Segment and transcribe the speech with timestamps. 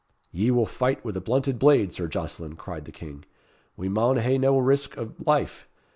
[0.31, 3.23] "Ye will fight with a blunted blade, Sir Jocelyn," cried the King.
[3.77, 5.67] "We maun hae nae risk of life.